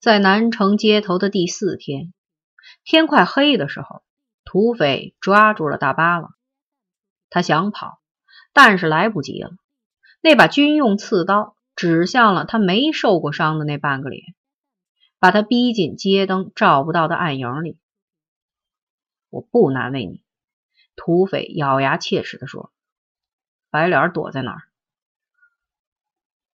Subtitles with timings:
[0.00, 2.12] 在南城街头的第四天，
[2.84, 4.04] 天快黑的时候，
[4.44, 6.28] 土匪抓住了大巴了。
[7.30, 8.00] 他想跑，
[8.52, 9.50] 但是来不及了。
[10.20, 14.22] 那把军用刺刀指向了他没受过伤的那半个脸，
[15.18, 17.76] 把他逼进街灯照不到的暗影里。
[19.30, 20.22] 我不难为你，
[20.94, 22.72] 土匪咬牙切齿地说。
[23.68, 24.62] 白脸躲在哪儿？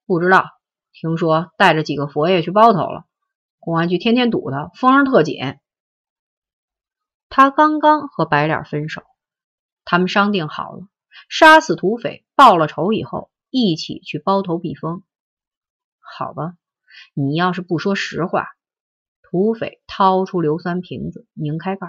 [0.07, 0.47] 不知道。
[0.93, 3.05] 听说带着几个佛爷去包头了，
[3.65, 5.39] 公安局天天堵他，风声特紧。
[7.31, 9.01] 他刚刚和白脸分手，
[9.87, 10.87] 他们商定好了，
[11.31, 15.03] 杀死土匪，报了仇以后，一起去包头避风。
[15.99, 16.59] 好吧，
[17.15, 18.49] 你要是不说实话，
[19.23, 21.89] 土匪掏出硫酸瓶子，拧开盖，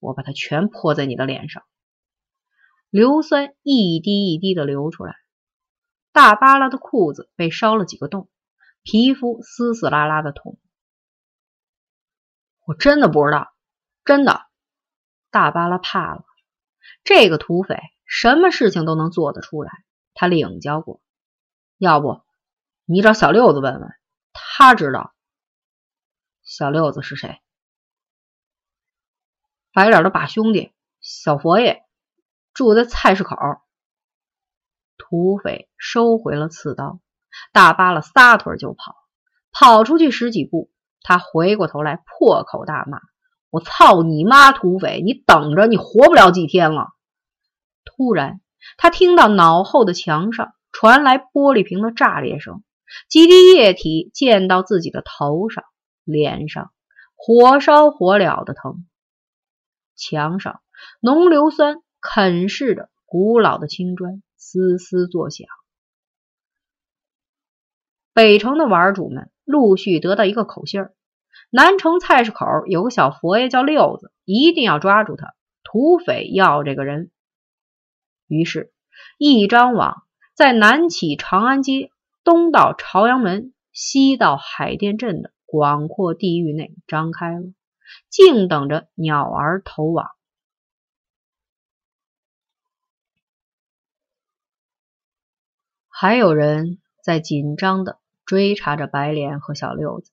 [0.00, 1.62] 我把它全泼在你的脸上。
[2.90, 5.14] 硫酸一滴一滴的流出来。
[6.10, 8.28] 大巴拉的裤子被烧了几个洞，
[8.82, 10.58] 皮肤撕撕拉拉的痛。
[12.64, 13.52] 我真的不知道，
[14.04, 14.46] 真的。
[15.30, 16.24] 大巴拉怕了，
[17.04, 19.72] 这个土匪什么事情都能做得出来，
[20.14, 21.00] 他领教过。
[21.78, 22.22] 要不
[22.84, 23.90] 你找小六子问问，
[24.32, 25.14] 他知道。
[26.42, 27.40] 小六子是谁？
[29.72, 31.82] 白脸的把兄弟，小佛爷，
[32.52, 33.36] 住在菜市口。
[34.98, 37.00] 土匪收回了刺刀，
[37.52, 38.94] 大巴拉撒腿就跑，
[39.50, 40.70] 跑出去十几步，
[41.02, 42.98] 他回过头来破口大骂
[43.50, 44.52] ：“我操你妈！
[44.52, 46.88] 土匪，你等着，你活不了几天了！”
[47.84, 48.40] 突然，
[48.76, 52.62] 他听到脑后的墙上传来玻璃瓶的炸裂声，
[53.08, 55.64] 几滴液体溅到自己的头上、
[56.04, 56.72] 脸上，
[57.14, 58.86] 火烧火燎的疼。
[59.96, 60.60] 墙上
[61.00, 64.22] 浓硫酸啃噬着古老的青砖。
[64.44, 65.46] 嘶嘶作响。
[68.14, 70.94] 北城的玩主们陆续得到一个口信儿：
[71.50, 75.34] 南城菜市口有个小佛爷叫六子，一定要抓住他。
[75.62, 77.10] 土匪要这个人。
[78.26, 78.72] 于是，
[79.18, 81.90] 一张网在南起长安街，
[82.24, 87.52] 东到朝阳门，西到海淀镇的广阔地域内张开了，
[88.10, 90.10] 静等着鸟儿投网。
[95.88, 97.98] 还有人在紧张的
[98.32, 100.10] 追查着白莲和小六子。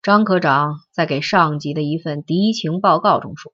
[0.00, 3.52] 张科长在给上级的一份敌情报告中说：“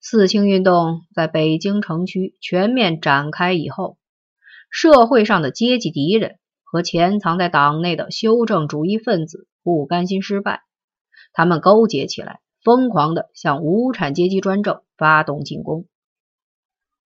[0.00, 3.98] 四清运动在北京城区全面展开以后，
[4.70, 10.62] 社会上的阶级敌人和潜藏在党内的修正主义分子不甘心失败，
[11.34, 15.86] 他们勾结起来，疯狂的向无产阶级专政发动进攻。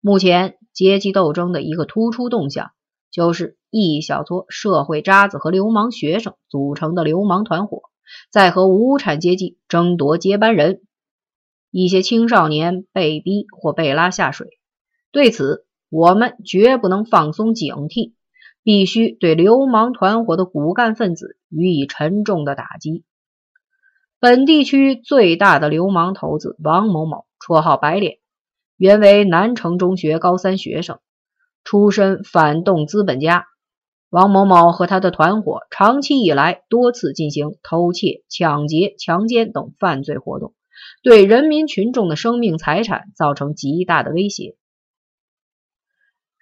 [0.01, 2.71] 目前。”阶级斗争的一个突出动向，
[3.11, 7.83] 就是一小撮社会渣子和流氓学生组成的流氓团伙，
[8.31, 10.83] 在和无产阶级争夺接班人。
[11.71, 14.59] 一些青少年被逼或被拉下水，
[15.13, 18.15] 对此我们绝不能放松警惕，
[18.63, 23.05] 必须对流氓团伙的骨干分子予以沉重的打击。
[24.19, 28.19] 本地区最大的流氓头子王某某，绰号白脸。
[28.77, 31.01] 原为南城中学高三学生，
[31.69, 33.45] 出身反动资本家。
[34.09, 40.55] 王某某和他的团伙长期以来多次进行偷窃、抢劫、强奸等犯罪活动，
[41.03, 44.57] 对人民群众的生命财产造成极大的威胁。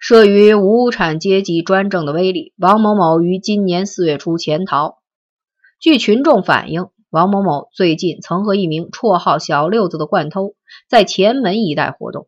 [0.01, 4.99] 慑于无产阶级专政的威力，王某某于今年四月初潜逃。
[5.81, 6.87] 据群众反映。
[7.09, 10.55] 王某某最近曾和一名绰号“小六子”的惯偷
[10.89, 12.27] 在前门一带活动。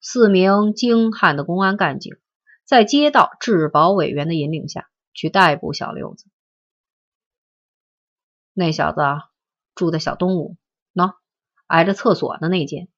[0.00, 2.16] 四名精悍的公安干警
[2.64, 6.26] 在街道治保委员的引领下去逮捕小六子。
[8.54, 9.00] 那小子
[9.74, 10.56] 住在小东屋，
[10.94, 11.14] 喏，
[11.66, 12.88] 挨着厕所的那间。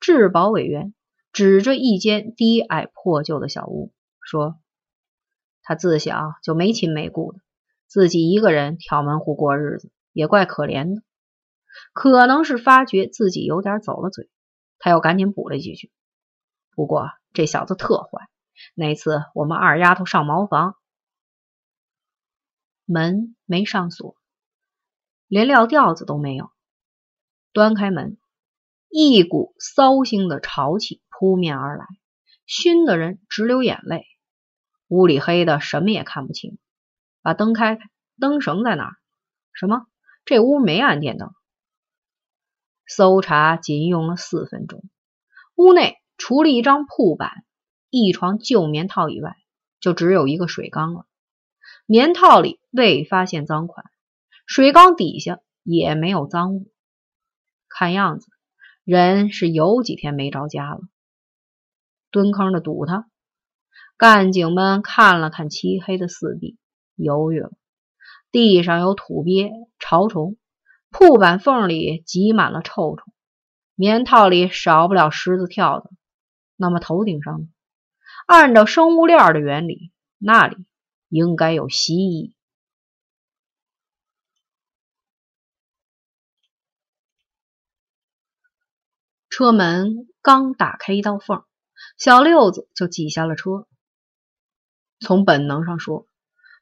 [0.00, 0.94] 治保委员
[1.32, 4.60] 指着一间低矮破旧的小屋说
[5.62, 7.40] ：“他自小就没亲没故的。”
[7.88, 11.02] 自己一个人挑门户过日子，也怪可怜的。
[11.92, 14.30] 可能是发觉自己有点走了嘴，
[14.78, 15.90] 他又赶紧补了几句。
[16.74, 18.28] 不过这小子特坏，
[18.74, 20.76] 那次我们二丫头上茅房，
[22.84, 24.16] 门没上锁，
[25.26, 26.50] 连撂吊子都没有。
[27.52, 28.16] 端开门，
[28.88, 31.86] 一股骚腥的潮气扑面而来，
[32.46, 34.06] 熏得人直流眼泪。
[34.88, 36.58] 屋里黑的什么也看不清。
[37.22, 38.96] 把灯开开，灯绳在哪儿？
[39.52, 39.86] 什么？
[40.24, 41.32] 这屋没安电灯。
[42.86, 44.82] 搜查仅用了四分钟，
[45.54, 47.44] 屋内除了一张铺板、
[47.90, 49.34] 一床旧棉套以外，
[49.80, 51.04] 就只有一个水缸了。
[51.84, 53.86] 棉套里未发现赃款，
[54.46, 56.70] 水缸底下也没有赃物。
[57.68, 58.28] 看样子，
[58.84, 60.78] 人是有几天没着家了。
[62.12, 63.08] 蹲坑的堵他，
[63.96, 66.56] 干警们看了看漆黑的四壁，
[66.94, 67.50] 犹豫了。
[68.30, 70.36] 地上有土鳖、潮虫，
[70.88, 73.12] 铺板缝里挤满了臭虫，
[73.74, 75.90] 棉套里少不了虱子、跳蚤。
[76.62, 77.48] 那么头顶上呢？
[78.24, 80.64] 按照生物链的原理，那里
[81.08, 82.34] 应该有蜥蜴。
[89.28, 91.44] 车门刚打开一道缝，
[91.98, 93.66] 小六子就挤下了车。
[95.00, 96.06] 从本能上说，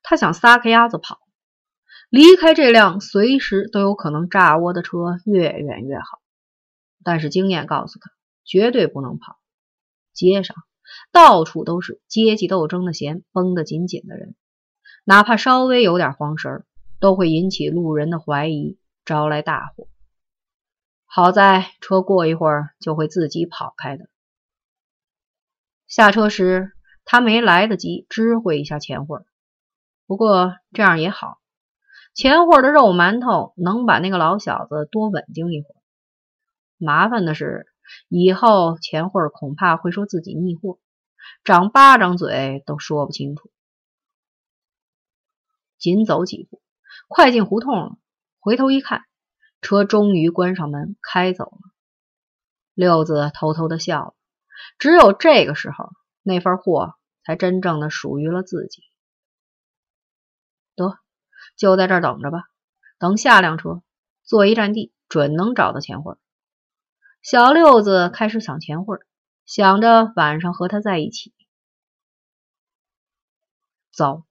[0.03, 1.21] 他想撒开鸭子跑。
[2.09, 6.23] 离开这辆随时都有可能炸窝的车越远越好，
[7.05, 8.11] 但是经验告诉他，
[8.45, 9.40] 绝对不能跑。
[10.13, 10.57] 街上
[11.13, 14.35] 到处都是阶级斗争的弦绷得紧紧的人，
[15.05, 16.65] 哪怕稍微有点慌神，
[16.99, 19.89] 都会引起路人的怀疑，招来大祸。
[21.07, 24.09] 好在车过一会儿就会自己跑开的。
[25.89, 26.73] 下车时，
[27.05, 29.19] 他没来得及知会一下钱慧，
[30.07, 31.39] 不过这样也好。
[32.15, 35.79] 钱货的肉馒头能把那个老小子多稳定一会儿。
[36.77, 37.67] 麻烦的是，
[38.09, 40.79] 以后钱慧恐怕会说自己逆货，
[41.45, 43.51] 长八张嘴都说不清楚。
[45.79, 46.61] 紧走几步，
[47.09, 47.99] 快进胡同了，
[48.39, 49.05] 回头一看，
[49.61, 51.59] 车终于关上门开走了。
[52.75, 54.15] 六子偷偷的笑了，
[54.79, 55.91] 只有这个时候，
[56.23, 56.95] 那份货
[57.25, 58.83] 才真正的属于了自己。
[60.75, 60.99] 得。
[61.57, 62.45] 就在这儿等着吧，
[62.99, 63.83] 等下辆车，
[64.23, 66.15] 坐一站地，准能找到钱慧。
[67.23, 69.07] 小六子开始想钱会儿，
[69.45, 71.35] 想着晚上和他在一起。
[73.93, 74.25] 糟，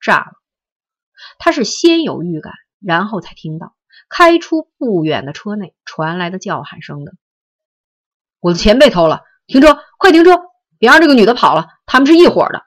[0.00, 0.32] 炸了！
[1.38, 3.76] 他是先有预感，然后才听到
[4.08, 7.12] 开出不远的车内传来的叫喊声的
[8.40, 9.22] ：“我的钱被偷了！
[9.46, 10.32] 停车，快停车！
[10.78, 12.66] 别让这个女的跑了，他们是一伙的。”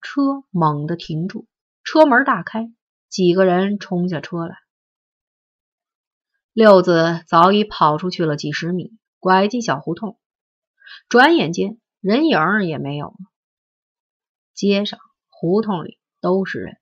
[0.00, 1.46] 车猛地停住，
[1.82, 2.72] 车门大开。
[3.08, 4.56] 几个人冲下车来，
[6.52, 10.18] 六子早已跑出去了几十米，拐进小胡同，
[11.08, 13.16] 转眼间人影也没有了。
[14.52, 15.00] 街上、
[15.30, 16.76] 胡同里都是人，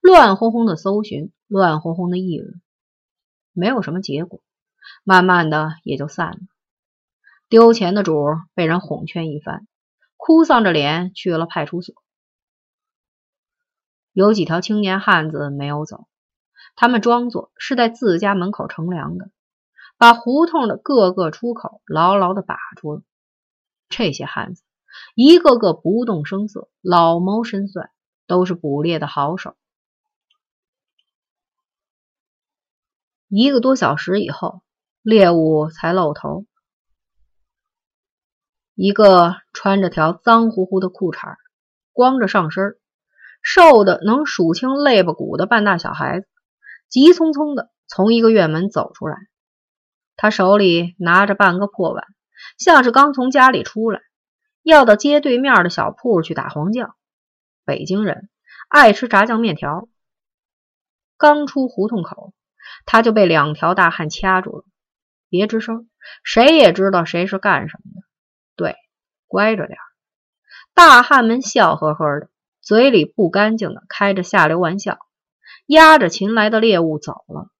[0.00, 2.60] 乱哄哄的搜寻，乱哄哄的议论，
[3.52, 4.42] 没有什么结果，
[5.04, 6.38] 慢慢的也就散了。
[7.48, 9.68] 丢钱的主被人哄劝一番，
[10.16, 11.94] 哭丧着脸去了派出所。
[14.12, 16.08] 有几条青年汉子没有走，
[16.76, 19.30] 他们装作是在自家门口乘凉的，
[19.96, 23.02] 把胡同的各个出口牢牢的把住了。
[23.88, 24.62] 这些汉子
[25.14, 27.90] 一个个不动声色，老谋深算，
[28.26, 29.56] 都是捕猎的好手。
[33.28, 34.62] 一个多小时以后，
[35.02, 36.46] 猎物才露头。
[38.74, 41.36] 一个穿着条脏乎乎的裤衩，
[41.92, 42.78] 光着上身。
[43.42, 46.26] 瘦的能数清肋巴骨的半大小孩子，
[46.94, 49.16] 急匆匆的从一个院门走出来。
[50.14, 52.06] 他手里拿着半个破碗，
[52.56, 54.00] 像是刚从家里出来，
[54.62, 56.94] 要到街对面的小铺去打黄酱。
[57.64, 58.28] 北京人
[58.68, 59.88] 爱吃炸酱面条。
[61.16, 62.32] 刚出胡同口，
[62.86, 64.64] 他就被两条大汉掐住了，
[65.28, 65.90] 别吱声，
[66.22, 68.06] 谁也知道谁是干什么的。
[68.54, 68.76] 对，
[69.26, 69.76] 乖着点
[70.74, 72.28] 大汉们笑呵呵的。
[72.62, 75.03] 嘴里不干净的开着下流玩笑，
[75.66, 77.50] 压着擒来的猎物走了，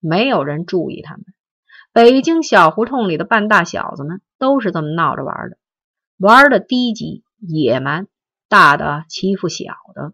[0.00, 1.24] 没有人注意他们。
[1.92, 5.58] 北京小胡同里的半大小子们都是这么闹着玩的，
[6.18, 8.06] 玩的低级野蛮，
[8.48, 9.64] 大的欺负小
[9.94, 10.12] 的。